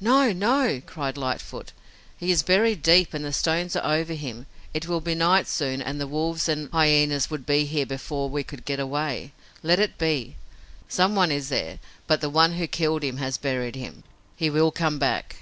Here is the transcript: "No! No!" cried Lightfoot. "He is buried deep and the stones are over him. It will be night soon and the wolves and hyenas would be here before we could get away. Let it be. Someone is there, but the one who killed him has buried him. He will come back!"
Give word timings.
"No! 0.00 0.34
No!" 0.34 0.82
cried 0.84 1.16
Lightfoot. 1.16 1.72
"He 2.18 2.30
is 2.30 2.42
buried 2.42 2.82
deep 2.82 3.14
and 3.14 3.24
the 3.24 3.32
stones 3.32 3.74
are 3.74 3.94
over 3.96 4.12
him. 4.12 4.44
It 4.74 4.86
will 4.86 5.00
be 5.00 5.14
night 5.14 5.48
soon 5.48 5.80
and 5.80 5.98
the 5.98 6.06
wolves 6.06 6.46
and 6.46 6.68
hyenas 6.72 7.30
would 7.30 7.46
be 7.46 7.64
here 7.64 7.86
before 7.86 8.28
we 8.28 8.44
could 8.44 8.66
get 8.66 8.78
away. 8.78 9.32
Let 9.62 9.80
it 9.80 9.96
be. 9.96 10.36
Someone 10.90 11.32
is 11.32 11.48
there, 11.48 11.78
but 12.06 12.20
the 12.20 12.28
one 12.28 12.52
who 12.52 12.66
killed 12.66 13.02
him 13.02 13.16
has 13.16 13.38
buried 13.38 13.74
him. 13.76 14.04
He 14.36 14.50
will 14.50 14.72
come 14.72 14.98
back!" 14.98 15.36